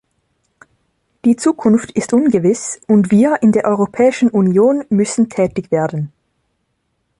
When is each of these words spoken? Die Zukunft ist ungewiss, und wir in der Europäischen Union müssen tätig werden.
Die 1.25 1.35
Zukunft 1.35 1.91
ist 1.91 2.11
ungewiss, 2.11 2.81
und 2.87 3.11
wir 3.11 3.37
in 3.43 3.51
der 3.51 3.65
Europäischen 3.65 4.31
Union 4.31 4.83
müssen 4.89 5.29
tätig 5.29 5.69
werden. 5.69 6.11